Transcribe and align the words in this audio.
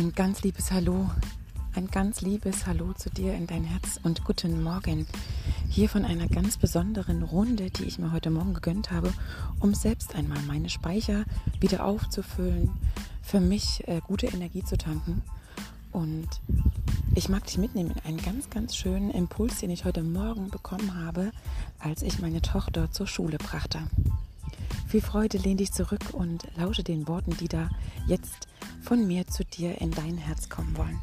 Ein 0.00 0.12
ganz 0.12 0.40
liebes 0.40 0.72
Hallo, 0.72 1.10
ein 1.74 1.88
ganz 1.88 2.22
liebes 2.22 2.66
Hallo 2.66 2.94
zu 2.94 3.10
dir 3.10 3.34
in 3.34 3.46
dein 3.46 3.64
Herz 3.64 4.00
und 4.02 4.24
guten 4.24 4.62
Morgen. 4.62 5.06
Hier 5.68 5.90
von 5.90 6.06
einer 6.06 6.26
ganz 6.26 6.56
besonderen 6.56 7.22
Runde, 7.22 7.70
die 7.70 7.84
ich 7.84 7.98
mir 7.98 8.10
heute 8.10 8.30
Morgen 8.30 8.54
gegönnt 8.54 8.90
habe, 8.90 9.12
um 9.60 9.74
selbst 9.74 10.14
einmal 10.14 10.40
meine 10.46 10.70
Speicher 10.70 11.24
wieder 11.60 11.84
aufzufüllen, 11.84 12.70
für 13.20 13.40
mich 13.40 13.86
äh, 13.88 14.00
gute 14.06 14.28
Energie 14.28 14.64
zu 14.64 14.78
tanken. 14.78 15.20
Und 15.92 16.28
ich 17.14 17.28
mag 17.28 17.44
dich 17.44 17.58
mitnehmen 17.58 17.90
in 17.90 18.00
einen 18.08 18.22
ganz, 18.22 18.48
ganz 18.48 18.74
schönen 18.74 19.10
Impuls, 19.10 19.58
den 19.58 19.68
ich 19.68 19.84
heute 19.84 20.02
Morgen 20.02 20.48
bekommen 20.48 20.94
habe, 20.94 21.30
als 21.78 22.00
ich 22.00 22.20
meine 22.20 22.40
Tochter 22.40 22.90
zur 22.90 23.06
Schule 23.06 23.36
brachte. 23.36 23.82
Viel 24.88 25.02
Freude, 25.02 25.36
lehn 25.36 25.58
dich 25.58 25.72
zurück 25.72 26.14
und 26.14 26.48
lausche 26.56 26.82
den 26.82 27.06
Worten, 27.06 27.36
die 27.36 27.48
da 27.48 27.68
jetzt 28.06 28.48
von 28.80 29.06
mir 29.06 29.26
zu 29.26 29.44
dir 29.44 29.80
in 29.80 29.90
dein 29.90 30.16
Herz 30.16 30.48
kommen 30.48 30.76
wollen. 30.76 31.00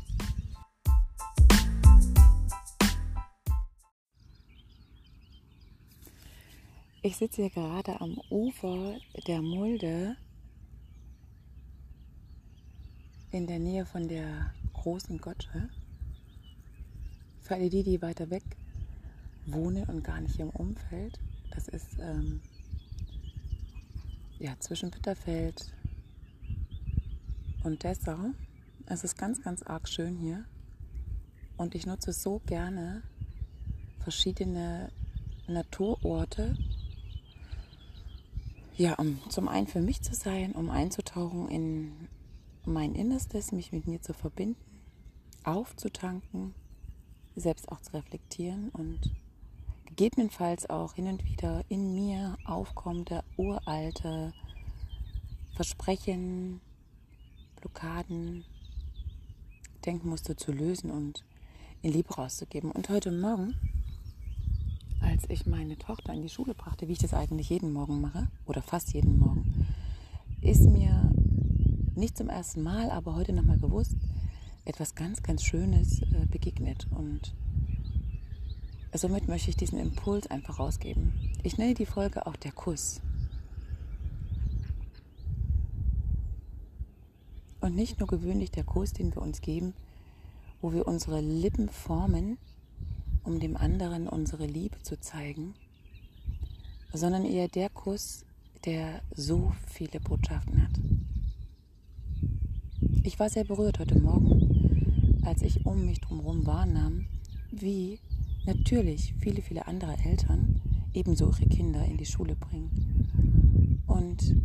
Ich 7.01 7.15
sitze 7.15 7.43
hier 7.43 7.51
gerade 7.51 8.01
am 8.01 8.19
Ufer 8.29 8.97
der 9.27 9.41
Mulde 9.41 10.17
in 13.31 13.47
der 13.47 13.59
Nähe 13.59 13.85
von 13.85 14.07
der 14.07 14.53
großen 14.73 15.17
Gotsche. 15.19 15.69
Für 17.41 17.55
alle 17.55 17.69
die, 17.69 17.83
die 17.83 18.01
weiter 18.01 18.29
weg 18.29 18.43
wohnen 19.45 19.85
und 19.85 20.03
gar 20.03 20.19
nicht 20.19 20.39
im 20.39 20.49
Umfeld, 20.49 21.19
das 21.51 21.69
ist 21.69 21.97
ähm, 21.99 22.41
ja, 24.39 24.59
zwischen 24.59 24.91
Bitterfeld 24.91 25.71
und 27.67 27.83
Dessau. 27.83 28.17
Es 28.85 29.03
ist 29.03 29.17
ganz, 29.17 29.43
ganz 29.43 29.61
arg 29.61 29.87
schön 29.87 30.17
hier. 30.17 30.45
Und 31.57 31.75
ich 31.75 31.85
nutze 31.85 32.13
so 32.13 32.41
gerne 32.45 33.03
verschiedene 33.99 34.89
Naturorte. 35.47 36.57
Ja, 38.77 38.93
um 38.95 39.19
zum 39.29 39.47
einen 39.49 39.67
für 39.67 39.81
mich 39.81 40.01
zu 40.01 40.15
sein, 40.15 40.53
um 40.53 40.69
einzutauchen 40.69 41.49
in 41.49 42.07
mein 42.65 42.95
Innerstes, 42.95 43.51
mich 43.51 43.71
mit 43.71 43.85
mir 43.85 44.01
zu 44.01 44.13
verbinden, 44.13 44.81
aufzutanken, 45.43 46.53
selbst 47.35 47.69
auch 47.69 47.81
zu 47.81 47.93
reflektieren 47.93 48.69
und 48.69 49.11
gegebenenfalls 49.85 50.69
auch 50.69 50.93
hin 50.93 51.07
und 51.07 51.25
wieder 51.25 51.63
in 51.69 51.93
mir 51.93 52.37
aufkommende 52.45 53.23
uralte 53.35 54.33
Versprechen, 55.55 56.61
Blockaden, 57.59 58.45
Denkmuster 59.85 60.37
zu 60.37 60.51
lösen 60.51 60.91
und 60.91 61.23
in 61.81 61.93
Liebe 61.93 62.13
rauszugeben. 62.13 62.71
Und 62.71 62.89
heute 62.89 63.11
Morgen, 63.11 63.55
als 65.01 65.23
ich 65.29 65.45
meine 65.45 65.77
Tochter 65.77 66.13
in 66.13 66.21
die 66.21 66.29
Schule 66.29 66.53
brachte, 66.53 66.87
wie 66.87 66.93
ich 66.93 66.99
das 66.99 67.13
eigentlich 67.13 67.49
jeden 67.49 67.71
Morgen 67.71 68.01
mache, 68.01 68.27
oder 68.45 68.61
fast 68.61 68.93
jeden 68.93 69.17
Morgen, 69.19 69.67
ist 70.41 70.61
mir 70.61 71.11
nicht 71.95 72.17
zum 72.17 72.29
ersten 72.29 72.61
Mal, 72.61 72.91
aber 72.91 73.15
heute 73.15 73.33
nochmal 73.33 73.57
bewusst, 73.57 73.95
etwas 74.65 74.95
ganz, 74.95 75.23
ganz 75.23 75.43
Schönes 75.43 76.01
äh, 76.01 76.25
begegnet. 76.29 76.87
Und 76.91 77.33
somit 78.93 79.27
möchte 79.27 79.49
ich 79.49 79.55
diesen 79.55 79.79
Impuls 79.79 80.27
einfach 80.27 80.59
rausgeben. 80.59 81.13
Ich 81.43 81.57
nenne 81.57 81.73
die 81.73 81.85
Folge 81.85 82.27
auch 82.27 82.35
der 82.35 82.51
Kuss. 82.51 83.01
Und 87.67 87.75
nicht 87.75 87.99
nur 87.99 88.07
gewöhnlich 88.07 88.49
der 88.49 88.63
Kuss, 88.63 88.93
den 88.93 89.13
wir 89.13 89.21
uns 89.21 89.41
geben, 89.41 89.73
wo 90.61 90.71
wir 90.71 90.87
unsere 90.87 91.19
Lippen 91.19 91.67
formen, 91.67 92.37
um 93.25 93.41
dem 93.41 93.57
anderen 93.57 94.07
unsere 94.07 94.45
Liebe 94.45 94.81
zu 94.83 94.97
zeigen, 95.01 95.53
sondern 96.93 97.25
eher 97.25 97.49
der 97.49 97.69
Kuss, 97.69 98.23
der 98.63 99.01
so 99.13 99.51
viele 99.65 99.99
Botschaften 99.99 100.63
hat. 100.63 100.79
Ich 103.03 103.19
war 103.19 103.29
sehr 103.29 103.43
berührt 103.43 103.79
heute 103.79 103.99
Morgen, 103.99 105.19
als 105.25 105.41
ich 105.41 105.65
um 105.65 105.85
mich 105.85 105.99
drumherum 105.99 106.45
wahrnahm, 106.45 107.07
wie 107.51 107.99
natürlich 108.45 109.13
viele, 109.19 109.41
viele 109.41 109.67
andere 109.67 109.97
Eltern 110.05 110.61
ebenso 110.93 111.31
ihre 111.31 111.49
Kinder 111.49 111.83
in 111.83 111.97
die 111.97 112.05
Schule 112.05 112.37
bringen. 112.37 113.83
Und 113.87 114.37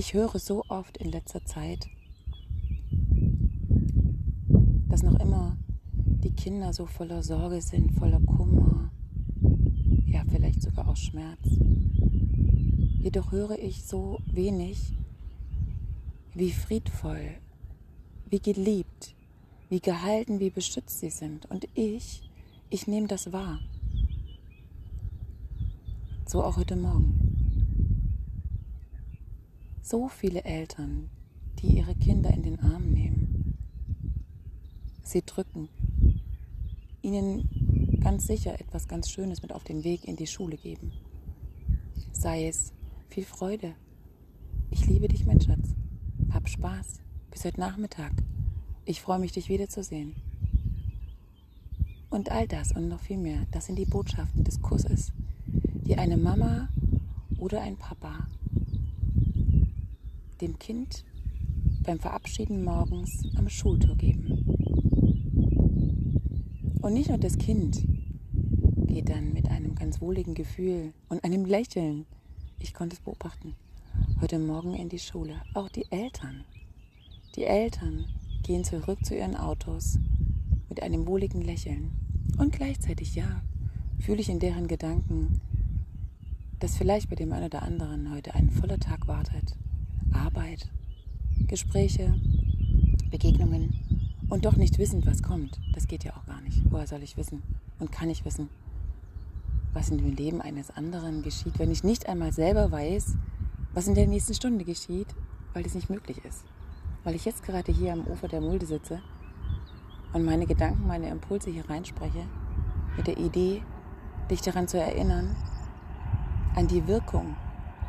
ich 0.00 0.14
höre 0.14 0.38
so 0.38 0.64
oft 0.68 0.96
in 0.96 1.10
letzter 1.10 1.44
Zeit, 1.44 1.86
dass 4.88 5.02
noch 5.02 5.20
immer 5.20 5.58
die 5.92 6.32
Kinder 6.32 6.72
so 6.72 6.86
voller 6.86 7.22
Sorge 7.22 7.60
sind, 7.60 7.92
voller 7.92 8.20
Kummer, 8.20 8.90
ja 10.06 10.24
vielleicht 10.26 10.62
sogar 10.62 10.88
auch 10.88 10.96
Schmerz. 10.96 11.46
Jedoch 13.02 13.30
höre 13.30 13.58
ich 13.58 13.84
so 13.84 14.20
wenig, 14.24 14.96
wie 16.32 16.52
friedvoll, 16.52 17.34
wie 18.30 18.40
geliebt, 18.40 19.14
wie 19.68 19.80
gehalten, 19.80 20.40
wie 20.40 20.48
beschützt 20.48 20.98
sie 21.00 21.10
sind. 21.10 21.44
Und 21.50 21.68
ich, 21.74 22.30
ich 22.70 22.86
nehme 22.86 23.06
das 23.06 23.34
wahr. 23.34 23.58
So 26.24 26.42
auch 26.42 26.56
heute 26.56 26.76
Morgen. 26.76 27.19
So 29.82 30.08
viele 30.08 30.44
Eltern, 30.44 31.10
die 31.58 31.78
ihre 31.78 31.94
Kinder 31.94 32.32
in 32.32 32.42
den 32.42 32.60
Arm 32.60 32.90
nehmen, 32.92 33.56
sie 35.02 35.22
drücken, 35.22 35.68
ihnen 37.02 37.98
ganz 38.00 38.26
sicher 38.26 38.60
etwas 38.60 38.88
ganz 38.88 39.10
Schönes 39.10 39.42
mit 39.42 39.52
auf 39.52 39.64
den 39.64 39.82
Weg 39.82 40.06
in 40.06 40.16
die 40.16 40.26
Schule 40.26 40.56
geben. 40.56 40.92
Sei 42.12 42.46
es 42.46 42.72
viel 43.08 43.24
Freude. 43.24 43.74
Ich 44.70 44.86
liebe 44.86 45.08
dich, 45.08 45.24
mein 45.26 45.40
Schatz. 45.40 45.74
Hab 46.32 46.48
Spaß. 46.48 47.00
Bis 47.30 47.44
heute 47.44 47.60
Nachmittag. 47.60 48.12
Ich 48.84 49.00
freue 49.00 49.18
mich, 49.18 49.32
dich 49.32 49.48
wiederzusehen. 49.48 50.14
Und 52.10 52.30
all 52.30 52.46
das 52.46 52.72
und 52.72 52.88
noch 52.88 53.00
viel 53.00 53.18
mehr, 53.18 53.46
das 53.50 53.66
sind 53.66 53.76
die 53.76 53.86
Botschaften 53.86 54.44
des 54.44 54.60
Kusses, 54.60 55.12
die 55.46 55.96
eine 55.96 56.16
Mama 56.16 56.68
oder 57.38 57.62
ein 57.62 57.76
Papa 57.76 58.26
dem 60.40 60.58
Kind 60.58 61.04
beim 61.82 61.98
Verabschieden 61.98 62.64
morgens 62.64 63.22
am 63.36 63.48
Schultor 63.48 63.96
geben. 63.96 64.44
Und 66.80 66.94
nicht 66.94 67.08
nur 67.08 67.18
das 67.18 67.36
Kind 67.36 67.82
geht 68.86 69.08
dann 69.08 69.32
mit 69.32 69.48
einem 69.48 69.74
ganz 69.74 70.00
wohligen 70.00 70.34
Gefühl 70.34 70.92
und 71.08 71.22
einem 71.24 71.44
Lächeln, 71.44 72.06
ich 72.58 72.74
konnte 72.74 72.96
es 72.96 73.00
beobachten, 73.00 73.54
heute 74.20 74.38
Morgen 74.38 74.74
in 74.74 74.88
die 74.88 74.98
Schule. 74.98 75.42
Auch 75.54 75.68
die 75.68 75.86
Eltern. 75.90 76.44
Die 77.36 77.44
Eltern 77.44 78.06
gehen 78.42 78.64
zurück 78.64 79.04
zu 79.04 79.14
ihren 79.14 79.36
Autos 79.36 79.98
mit 80.68 80.82
einem 80.82 81.06
wohligen 81.06 81.42
Lächeln. 81.42 81.90
Und 82.38 82.52
gleichzeitig, 82.52 83.14
ja, 83.14 83.42
fühle 83.98 84.20
ich 84.20 84.30
in 84.30 84.40
deren 84.40 84.66
Gedanken, 84.66 85.40
dass 86.58 86.76
vielleicht 86.76 87.10
bei 87.10 87.16
dem 87.16 87.32
einen 87.32 87.46
oder 87.46 87.62
anderen 87.62 88.12
heute 88.12 88.34
ein 88.34 88.50
voller 88.50 88.78
Tag 88.78 89.06
wartet. 89.06 89.56
Arbeit, 90.12 90.68
Gespräche, 91.46 92.14
Begegnungen 93.10 93.74
und 94.28 94.44
doch 94.44 94.56
nicht 94.56 94.78
wissend, 94.78 95.06
was 95.06 95.22
kommt. 95.22 95.60
Das 95.74 95.86
geht 95.86 96.04
ja 96.04 96.16
auch 96.16 96.26
gar 96.26 96.40
nicht. 96.40 96.62
Woher 96.70 96.86
soll 96.86 97.02
ich 97.02 97.16
wissen 97.16 97.42
und 97.78 97.92
kann 97.92 98.10
ich 98.10 98.24
wissen, 98.24 98.48
was 99.72 99.90
in 99.90 99.98
dem 99.98 100.14
Leben 100.14 100.40
eines 100.40 100.70
anderen 100.70 101.22
geschieht, 101.22 101.58
wenn 101.58 101.70
ich 101.70 101.84
nicht 101.84 102.08
einmal 102.08 102.32
selber 102.32 102.70
weiß, 102.70 103.16
was 103.74 103.88
in 103.88 103.94
der 103.94 104.06
nächsten 104.06 104.34
Stunde 104.34 104.64
geschieht, 104.64 105.08
weil 105.52 105.64
es 105.66 105.74
nicht 105.74 105.90
möglich 105.90 106.24
ist 106.24 106.44
weil 107.04 107.14
ich 107.14 107.24
jetzt 107.24 107.42
gerade 107.44 107.72
hier 107.72 107.92
am 107.92 108.06
Ufer 108.06 108.28
der 108.28 108.40
Mulde 108.40 108.66
sitze 108.66 109.00
und 110.12 110.24
meine 110.24 110.46
Gedanken, 110.46 110.86
meine 110.86 111.08
Impulse 111.08 111.50
hier 111.50 111.68
reinspreche, 111.68 112.26
mit 112.96 113.06
der 113.06 113.18
Idee, 113.18 113.62
dich 114.30 114.42
daran 114.42 114.68
zu 114.68 114.78
erinnern, 114.78 115.34
an 116.56 116.66
die 116.66 116.86
Wirkung 116.86 117.36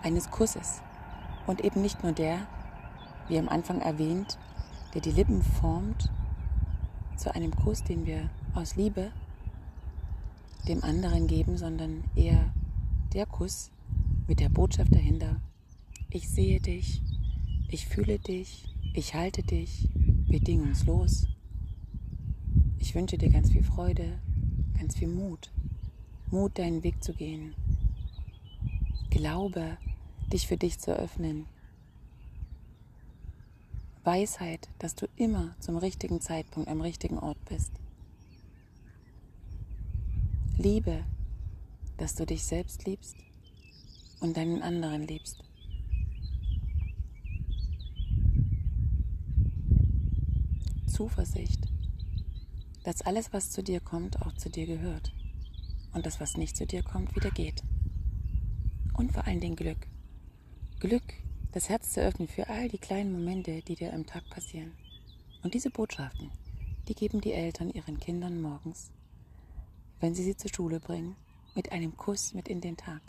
eines 0.03 0.29
Kusses 0.29 0.81
und 1.47 1.63
eben 1.63 1.81
nicht 1.81 2.03
nur 2.03 2.11
der, 2.11 2.47
wie 3.27 3.38
am 3.38 3.49
Anfang 3.49 3.81
erwähnt, 3.81 4.38
der 4.93 5.01
die 5.01 5.11
Lippen 5.11 5.41
formt 5.41 6.09
zu 7.15 7.33
einem 7.33 7.55
Kuss, 7.55 7.83
den 7.83 8.05
wir 8.05 8.29
aus 8.53 8.75
Liebe 8.75 9.11
dem 10.67 10.83
anderen 10.83 11.27
geben, 11.27 11.57
sondern 11.57 12.03
eher 12.15 12.53
der 13.13 13.25
Kuss 13.25 13.71
mit 14.27 14.39
der 14.39 14.49
Botschaft 14.49 14.93
dahinter. 14.93 15.41
Ich 16.09 16.29
sehe 16.29 16.59
dich, 16.59 17.01
ich 17.67 17.87
fühle 17.87 18.19
dich, 18.19 18.65
ich 18.94 19.15
halte 19.15 19.44
dich 19.44 19.89
bedingungslos. 20.27 21.27
Ich 22.79 22.95
wünsche 22.95 23.17
dir 23.17 23.29
ganz 23.29 23.51
viel 23.51 23.63
Freude, 23.63 24.19
ganz 24.77 24.95
viel 24.95 25.07
Mut. 25.07 25.51
Mut, 26.29 26.57
deinen 26.57 26.83
Weg 26.83 27.03
zu 27.03 27.13
gehen. 27.13 27.53
Glaube, 29.09 29.77
dich 30.31 30.48
für 30.48 30.57
dich 30.57 30.80
zu 30.80 30.95
öffnen. 30.95 31.45
Weisheit, 34.04 34.68
dass 34.80 34.95
du 34.95 35.07
immer 35.16 35.56
zum 35.60 35.78
richtigen 35.78 36.22
Zeitpunkt 36.22 36.69
am 36.69 36.81
richtigen 36.81 37.19
Ort 37.19 37.38
bist. 37.45 37.72
Liebe, 40.57 41.04
dass 41.98 42.16
du 42.16 42.25
dich 42.25 42.44
selbst 42.44 42.86
liebst 42.86 43.16
und 44.19 44.38
deinen 44.38 44.63
anderen 44.63 45.07
liebst. 45.07 45.44
Zuversicht, 50.88 51.68
dass 52.83 53.01
alles, 53.01 53.33
was 53.33 53.51
zu 53.51 53.63
dir 53.63 53.80
kommt, 53.80 54.22
auch 54.22 54.33
zu 54.33 54.50
dir 54.50 54.66
gehört 54.66 55.13
und 55.94 56.06
das, 56.06 56.19
was 56.19 56.38
nicht 56.38 56.56
zu 56.56 56.66
dir 56.66 56.83
kommt, 56.83 57.16
wieder 57.16 57.31
geht. 57.31 57.63
Und 58.94 59.13
vor 59.13 59.25
allen 59.25 59.39
Dingen 59.39 59.56
Glück. 59.56 59.90
Glück, 60.81 61.13
das 61.51 61.69
Herz 61.69 61.92
zu 61.92 62.01
öffnen 62.01 62.28
für 62.28 62.50
all 62.50 62.68
die 62.68 62.80
kleinen 62.80 63.12
Momente, 63.12 63.62
die 63.62 63.75
dir 63.75 63.94
am 63.94 64.07
Tag 64.07 64.28
passieren. 64.31 64.72
Und 65.44 65.54
diese 65.54 65.69
Botschaften, 65.69 66.31
die 66.88 66.95
geben 66.95 67.22
die 67.22 67.33
Eltern 67.33 67.69
ihren 67.69 68.00
Kindern 68.00 68.42
morgens, 68.42 68.89
wenn 70.00 70.16
sie 70.16 70.24
sie 70.24 70.36
zur 70.36 70.50
Schule 70.51 70.80
bringen, 70.80 71.16
mit 71.54 71.72
einem 71.72 71.95
Kuss 71.98 72.33
mit 72.33 72.48
in 72.48 72.62
den 72.62 72.78
Tag. 72.78 73.01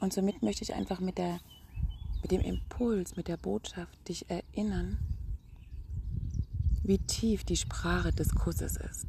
Und 0.00 0.12
somit 0.12 0.42
möchte 0.42 0.64
ich 0.64 0.74
einfach 0.74 0.98
mit, 0.98 1.18
der, 1.18 1.38
mit 2.22 2.32
dem 2.32 2.40
Impuls, 2.40 3.14
mit 3.14 3.28
der 3.28 3.36
Botschaft 3.36 4.08
dich 4.08 4.28
erinnern, 4.28 4.98
wie 6.82 6.98
tief 6.98 7.44
die 7.44 7.56
Sprache 7.56 8.10
des 8.10 8.34
Kusses 8.34 8.76
ist 8.76 9.06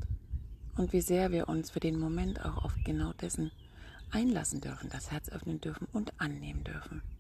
und 0.78 0.94
wie 0.94 1.02
sehr 1.02 1.32
wir 1.32 1.50
uns 1.50 1.72
für 1.72 1.80
den 1.80 1.98
Moment 1.98 2.46
auch 2.46 2.66
auf 2.66 2.76
genau 2.86 3.14
dessen 3.14 3.50
einlassen 4.12 4.62
dürfen, 4.62 4.90
das 4.90 5.12
Herz 5.12 5.30
öffnen 5.30 5.60
dürfen 5.62 5.88
und 5.94 6.20
annehmen 6.20 6.64
dürfen. 6.64 7.02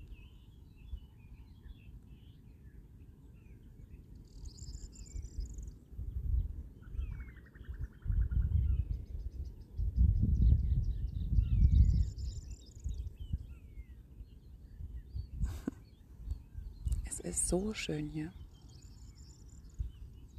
Es 17.05 17.19
ist 17.19 17.47
so 17.47 17.73
schön 17.73 18.09
hier. 18.09 18.31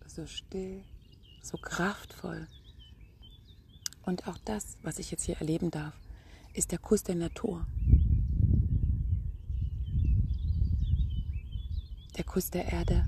So 0.06 0.26
still, 0.26 0.84
so 1.42 1.56
kraftvoll. 1.56 2.48
Und 4.04 4.26
auch 4.26 4.36
das, 4.44 4.76
was 4.82 4.98
ich 4.98 5.10
jetzt 5.10 5.24
hier 5.24 5.36
erleben 5.38 5.70
darf, 5.70 5.94
ist 6.54 6.72
der 6.72 6.78
Kuss 6.78 7.02
der 7.02 7.14
Natur. 7.14 7.66
Der 12.16 12.24
Kuss 12.24 12.50
der 12.50 12.72
Erde. 12.72 13.06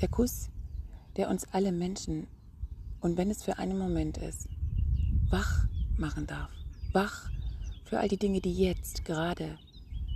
Der 0.00 0.08
Kuss, 0.08 0.50
der 1.16 1.30
uns 1.30 1.44
alle 1.52 1.72
Menschen, 1.72 2.26
und 3.00 3.16
wenn 3.16 3.30
es 3.30 3.42
für 3.42 3.58
einen 3.58 3.78
Moment 3.78 4.18
ist, 4.18 4.48
wach 5.28 5.66
machen 5.98 6.26
darf. 6.26 6.50
Wach 6.92 7.30
für 7.84 7.98
all 7.98 8.08
die 8.08 8.16
Dinge, 8.16 8.40
die 8.40 8.54
jetzt 8.54 9.04
gerade 9.04 9.58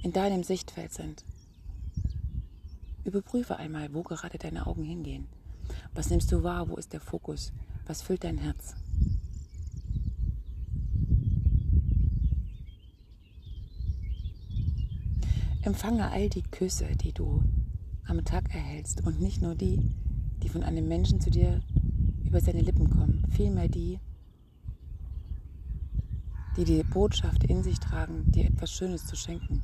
in 0.03 0.13
deinem 0.13 0.43
Sichtfeld 0.43 0.93
sind. 0.93 1.25
Überprüfe 3.05 3.57
einmal, 3.57 3.93
wo 3.93 4.03
gerade 4.03 4.39
deine 4.39 4.67
Augen 4.67 4.85
hingehen. 4.85 5.29
Was 5.95 6.11
nimmst 6.11 6.33
du 6.33 6.43
wahr? 6.43 6.69
Wo 6.69 6.77
ist 6.77 6.93
der 6.93 7.01
Fokus? 7.01 7.53
Was 7.87 8.03
füllt 8.03 8.25
dein 8.25 8.39
Herz? 8.39 8.75
Empfange 15.69 16.11
all 16.11 16.31
die 16.31 16.45
Küsse, 16.45 16.87
die 16.97 17.13
du 17.13 17.43
am 18.07 18.25
Tag 18.25 18.55
erhältst 18.55 19.07
und 19.07 19.21
nicht 19.21 19.43
nur 19.43 19.55
die, 19.55 19.79
die 20.43 20.49
von 20.49 20.63
einem 20.63 20.89
Menschen 20.89 21.21
zu 21.21 21.29
dir 21.29 21.61
über 22.25 22.41
seine 22.41 22.63
Lippen 22.63 22.89
kommen, 22.89 23.27
vielmehr 23.29 23.69
die, 23.69 24.01
die 26.57 26.65
die 26.65 26.83
Botschaft 26.85 27.45
in 27.45 27.63
sich 27.63 27.79
tragen, 27.81 28.33
dir 28.33 28.47
etwas 28.47 28.73
Schönes 28.73 29.05
zu 29.05 29.15
schenken. 29.15 29.63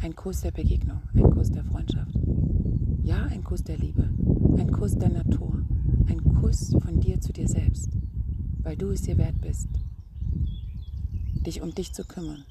Ein 0.00 0.16
Kuss 0.16 0.40
der 0.40 0.52
Begegnung, 0.52 1.02
ein 1.12 1.30
Kuss 1.32 1.50
der 1.50 1.64
Freundschaft. 1.64 2.16
Ja, 3.02 3.24
ein 3.26 3.44
Kuss 3.44 3.62
der 3.62 3.76
Liebe, 3.76 4.08
ein 4.56 4.72
Kuss 4.72 4.96
der 4.96 5.10
Natur, 5.10 5.66
ein 6.08 6.24
Kuss 6.40 6.74
von 6.82 6.98
dir 6.98 7.20
zu 7.20 7.30
dir 7.30 7.46
selbst, 7.46 7.90
weil 8.62 8.78
du 8.78 8.88
es 8.88 9.02
dir 9.02 9.18
wert 9.18 9.38
bist, 9.42 9.68
dich 11.46 11.60
um 11.60 11.74
dich 11.74 11.92
zu 11.92 12.04
kümmern, 12.04 12.44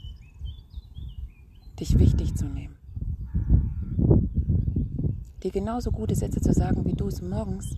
dich 1.80 1.98
wichtig 1.98 2.36
zu 2.36 2.46
nehmen, 2.46 2.76
dir 5.44 5.52
genauso 5.52 5.92
gute 5.92 6.16
Sätze 6.16 6.42
zu 6.42 6.54
sagen, 6.54 6.86
wie 6.86 6.94
du 6.94 7.08
es 7.08 7.22
morgens 7.22 7.76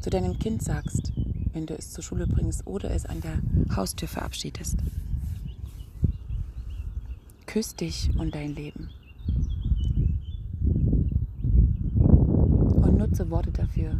zu 0.00 0.10
deinem 0.10 0.38
Kind 0.38 0.62
sagst, 0.62 1.12
wenn 1.52 1.66
du 1.66 1.74
es 1.74 1.92
zur 1.92 2.02
Schule 2.02 2.26
bringst 2.26 2.66
oder 2.66 2.90
es 2.90 3.06
an 3.06 3.20
der 3.20 3.42
Haustür 3.76 4.08
verabschiedest. 4.08 4.78
Küss 7.46 7.74
dich 7.74 8.10
und 8.16 8.34
dein 8.34 8.54
Leben. 8.54 8.90
nutze 13.00 13.30
Worte 13.30 13.50
dafür, 13.50 13.96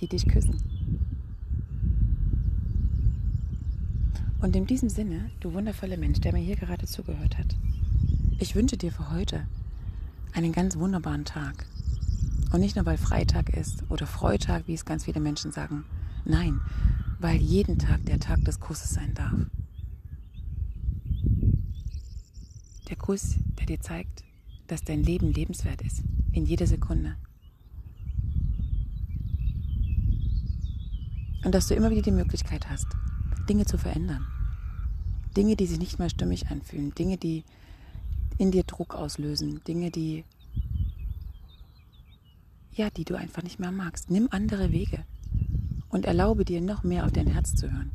die 0.00 0.08
dich 0.08 0.26
küssen. 0.26 0.75
Und 4.40 4.54
in 4.54 4.66
diesem 4.66 4.88
Sinne, 4.88 5.30
du 5.40 5.54
wundervoller 5.54 5.96
Mensch, 5.96 6.20
der 6.20 6.32
mir 6.32 6.40
hier 6.40 6.56
gerade 6.56 6.86
zugehört 6.86 7.38
hat, 7.38 7.56
ich 8.38 8.54
wünsche 8.54 8.76
dir 8.76 8.92
für 8.92 9.10
heute 9.10 9.46
einen 10.32 10.52
ganz 10.52 10.76
wunderbaren 10.76 11.24
Tag. 11.24 11.66
Und 12.52 12.60
nicht 12.60 12.76
nur, 12.76 12.84
weil 12.84 12.98
Freitag 12.98 13.50
ist 13.50 13.84
oder 13.88 14.06
Freitag, 14.06 14.68
wie 14.68 14.74
es 14.74 14.84
ganz 14.84 15.06
viele 15.06 15.20
Menschen 15.20 15.52
sagen. 15.52 15.84
Nein, 16.24 16.60
weil 17.18 17.36
jeden 17.36 17.78
Tag 17.78 18.04
der 18.04 18.20
Tag 18.20 18.44
des 18.44 18.60
Kusses 18.60 18.90
sein 18.90 19.14
darf. 19.14 19.34
Der 22.88 22.96
Kuss, 22.96 23.36
der 23.58 23.66
dir 23.66 23.80
zeigt, 23.80 24.22
dass 24.66 24.82
dein 24.82 25.02
Leben 25.02 25.32
lebenswert 25.32 25.80
ist, 25.82 26.02
in 26.32 26.44
jeder 26.44 26.66
Sekunde. 26.66 27.16
Und 31.44 31.54
dass 31.54 31.68
du 31.68 31.74
immer 31.74 31.90
wieder 31.90 32.02
die 32.02 32.10
Möglichkeit 32.10 32.68
hast, 32.68 32.86
Dinge 33.46 33.64
zu 33.64 33.78
verändern. 33.78 34.26
Dinge, 35.36 35.56
die 35.56 35.66
sich 35.66 35.78
nicht 35.78 35.98
mehr 35.98 36.08
stimmig 36.08 36.48
anfühlen, 36.48 36.94
Dinge, 36.94 37.16
die 37.16 37.44
in 38.38 38.50
dir 38.50 38.64
Druck 38.64 38.94
auslösen, 38.94 39.62
Dinge, 39.64 39.90
die 39.90 40.24
ja, 42.72 42.90
die 42.90 43.04
du 43.04 43.14
einfach 43.14 43.42
nicht 43.42 43.58
mehr 43.58 43.72
magst. 43.72 44.10
Nimm 44.10 44.28
andere 44.30 44.70
Wege 44.70 45.04
und 45.88 46.04
erlaube 46.04 46.44
dir 46.44 46.60
noch 46.60 46.84
mehr 46.84 47.06
auf 47.06 47.12
dein 47.12 47.26
Herz 47.26 47.54
zu 47.54 47.72
hören. 47.72 47.90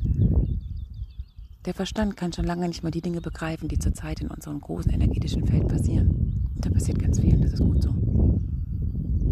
Der 1.64 1.74
Verstand 1.74 2.16
kann 2.16 2.32
schon 2.32 2.44
lange 2.44 2.66
nicht 2.66 2.82
mehr 2.82 2.90
die 2.90 3.00
Dinge 3.00 3.20
begreifen, 3.20 3.68
die 3.68 3.78
zurzeit 3.78 4.20
in 4.20 4.28
unserem 4.28 4.60
großen 4.60 4.92
energetischen 4.92 5.46
Feld 5.46 5.68
passieren. 5.68 6.50
Da 6.56 6.70
passiert 6.70 6.98
ganz 6.98 7.20
viel 7.20 7.36
und 7.36 7.44
das 7.44 7.52
ist 7.52 7.60
gut 7.60 7.82
so. 7.82 7.94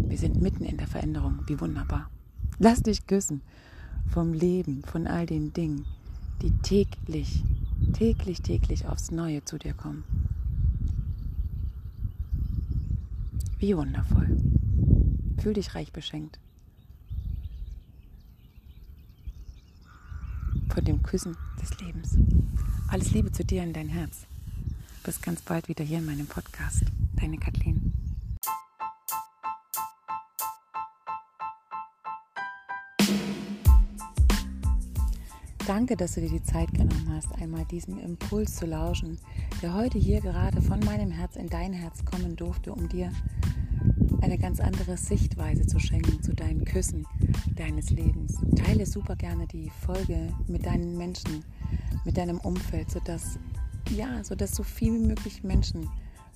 Wir 0.07 0.17
sind 0.17 0.41
mitten 0.41 0.63
in 0.63 0.77
der 0.77 0.87
Veränderung. 0.87 1.39
Wie 1.47 1.59
wunderbar. 1.59 2.09
Lass 2.57 2.81
dich 2.81 3.05
küssen 3.07 3.41
vom 4.07 4.33
Leben, 4.33 4.83
von 4.83 5.07
all 5.07 5.25
den 5.25 5.51
Dingen, 5.51 5.85
die 6.41 6.51
täglich, 6.61 7.43
täglich, 7.93 8.41
täglich 8.41 8.85
aufs 8.85 9.11
Neue 9.11 9.43
zu 9.45 9.57
dir 9.57 9.73
kommen. 9.73 10.03
Wie 13.59 13.77
wundervoll. 13.77 14.37
Fühl 15.37 15.53
dich 15.53 15.75
reich 15.75 15.91
beschenkt. 15.91 16.39
Von 20.69 20.85
dem 20.85 21.03
Küssen 21.03 21.37
des 21.61 21.79
Lebens. 21.79 22.17
Alles 22.87 23.11
Liebe 23.11 23.31
zu 23.31 23.45
dir 23.45 23.63
in 23.63 23.73
dein 23.73 23.89
Herz. 23.89 24.25
Bis 25.03 25.21
ganz 25.21 25.41
bald 25.41 25.67
wieder 25.67 25.83
hier 25.83 25.99
in 25.99 26.05
meinem 26.05 26.27
Podcast. 26.27 26.83
Deine 27.15 27.37
Kathleen. 27.37 27.80
Danke, 35.73 35.95
dass 35.95 36.15
du 36.15 36.19
dir 36.19 36.27
die 36.27 36.43
Zeit 36.43 36.73
genommen 36.73 37.09
hast, 37.15 37.33
einmal 37.41 37.63
diesem 37.63 37.97
Impuls 37.97 38.57
zu 38.57 38.65
lauschen, 38.65 39.17
der 39.61 39.73
heute 39.73 39.97
hier 39.97 40.19
gerade 40.19 40.61
von 40.61 40.81
meinem 40.81 41.11
Herz 41.11 41.37
in 41.37 41.47
dein 41.47 41.71
Herz 41.71 42.03
kommen 42.03 42.35
durfte, 42.35 42.73
um 42.73 42.89
dir 42.89 43.09
eine 44.19 44.37
ganz 44.37 44.59
andere 44.59 44.97
Sichtweise 44.97 45.65
zu 45.65 45.79
schenken 45.79 46.21
zu 46.21 46.33
deinen 46.33 46.65
Küssen 46.65 47.07
deines 47.55 47.89
Lebens. 47.89 48.35
Teile 48.57 48.85
super 48.85 49.15
gerne 49.15 49.47
die 49.47 49.69
Folge 49.85 50.33
mit 50.45 50.65
deinen 50.65 50.97
Menschen, 50.97 51.45
mit 52.03 52.17
deinem 52.17 52.39
Umfeld, 52.39 52.91
sodass 52.91 53.39
ja, 53.91 54.25
sodass 54.25 54.53
so 54.53 54.63
viel 54.63 54.95
wie 54.95 55.07
möglich 55.07 55.41
Menschen 55.41 55.89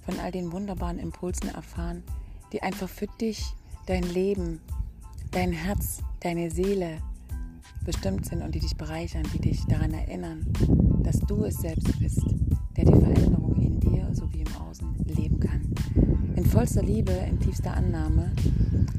von 0.05 0.17
all 0.17 0.31
den 0.31 0.53
wunderbaren 0.53 0.97
Impulsen 0.97 1.49
erfahren, 1.49 2.03
die 2.53 2.63
einfach 2.63 2.87
für 2.87 3.07
dich, 3.19 3.53
dein 3.85 4.03
Leben, 4.03 4.61
dein 5.31 5.51
Herz, 5.51 5.99
deine 6.21 6.51
Seele, 6.51 7.01
bestimmt 7.85 8.25
sind 8.25 8.41
und 8.41 8.53
die 8.53 8.59
dich 8.59 8.75
bereichern, 8.75 9.23
die 9.33 9.39
dich 9.39 9.63
daran 9.65 9.93
erinnern, 9.93 10.45
dass 11.03 11.19
du 11.19 11.45
es 11.45 11.57
selbst 11.57 11.99
bist, 11.99 12.21
der 12.75 12.85
die 12.85 12.99
Veränderung 12.99 13.55
in 13.61 13.79
dir 13.79 14.09
sowie 14.13 14.41
im 14.41 14.55
Außen 14.61 14.95
leben 15.05 15.39
kann. 15.39 15.61
In 16.35 16.45
vollster 16.45 16.83
Liebe, 16.83 17.11
in 17.11 17.39
tiefster 17.39 17.73
Annahme, 17.73 18.31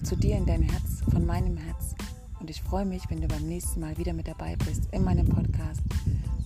zu 0.05 0.16
dir 0.16 0.37
in 0.37 0.47
dein 0.47 0.62
Herz, 0.62 1.02
von 1.11 1.26
meinem 1.26 1.57
Herz. 1.57 1.95
Und 2.40 2.49
ich 2.49 2.62
freue 2.62 2.87
mich, 2.87 3.02
wenn 3.09 3.21
du 3.21 3.26
beim 3.26 3.47
nächsten 3.47 3.81
Mal 3.81 3.99
wieder 3.99 4.12
mit 4.12 4.28
dabei 4.28 4.57
bist 4.64 4.88
in 4.93 5.02
meinem 5.02 5.28
Podcast, 5.28 5.83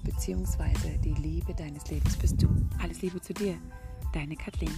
beziehungsweise 0.02 0.98
die 1.04 1.14
Liebe 1.14 1.54
deines 1.54 1.88
Lebens 1.90 2.16
bist 2.16 2.42
du. 2.42 2.48
Alles 2.82 3.02
Liebe 3.02 3.20
zu 3.20 3.34
dir, 3.34 3.54
deine 4.12 4.34
Kathleen. 4.34 4.72